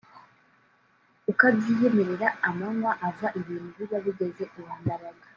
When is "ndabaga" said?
4.81-5.25